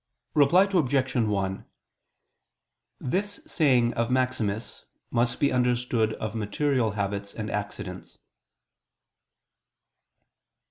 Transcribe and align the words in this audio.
Reply 0.33 0.63
Obj. 0.63 1.15
1: 1.15 1.63
This 2.99 3.39
saying 3.45 3.93
of 3.93 4.09
Maximus 4.09 4.83
must 5.11 5.39
be 5.39 5.51
understood 5.51 6.13
of 6.13 6.33
material 6.33 6.93
habits 6.93 7.35
and 7.35 7.51
accidents. 7.51 8.17